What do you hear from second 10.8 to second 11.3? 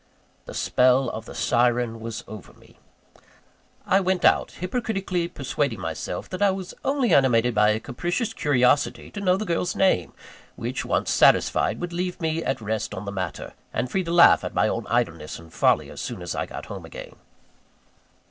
once